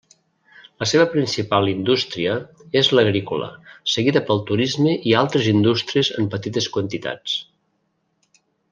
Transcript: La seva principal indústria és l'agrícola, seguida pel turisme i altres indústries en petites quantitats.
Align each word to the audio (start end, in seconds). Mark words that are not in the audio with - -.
La 0.83 0.85
seva 0.91 1.03
principal 1.11 1.69
indústria 1.73 2.37
és 2.81 2.89
l'agrícola, 2.99 3.51
seguida 3.97 4.25
pel 4.31 4.43
turisme 4.53 4.97
i 5.11 5.15
altres 5.23 5.53
indústries 5.55 6.11
en 6.21 6.31
petites 6.37 6.75
quantitats. 6.79 7.41